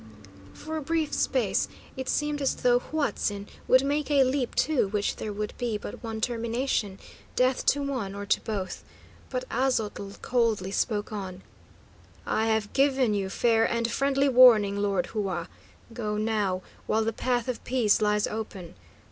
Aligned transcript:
For 0.55 0.77
a 0.77 0.81
brief 0.81 1.13
space 1.13 1.67
it 1.95 2.09
seemed 2.09 2.41
as 2.41 2.55
though 2.55 2.79
Huatzin 2.79 3.45
would 3.67 3.83
make 3.83 4.09
a 4.09 4.23
leap 4.23 4.55
to 4.55 4.87
which 4.87 5.17
there 5.17 5.31
could 5.31 5.53
be 5.59 5.77
but 5.77 6.03
one 6.03 6.19
termination, 6.19 6.97
death 7.35 7.63
to 7.67 7.83
one 7.83 8.15
or 8.15 8.25
to 8.25 8.41
both. 8.41 8.83
But 9.29 9.45
Aztotl 9.51 10.19
coldly 10.23 10.71
spoke 10.71 11.13
on: 11.13 11.43
"I 12.25 12.47
have 12.47 12.73
given 12.73 13.13
you 13.13 13.29
fair 13.29 13.63
and 13.63 13.91
friendly 13.91 14.27
warning, 14.27 14.77
Lord 14.77 15.05
Hua. 15.13 15.45
Go, 15.93 16.17
now, 16.17 16.63
while 16.87 17.03
the 17.05 17.13
path 17.13 17.47
of 17.47 17.63
peace 17.63 18.01
lies 18.01 18.25
open. 18.25 18.73